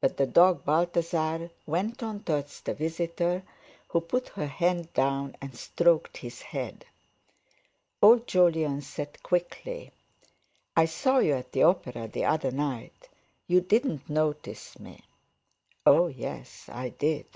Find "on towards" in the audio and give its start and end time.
2.00-2.60